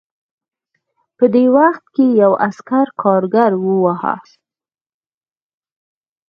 [1.17, 4.15] په دې وخت کې یو عسکر کارګر وواهه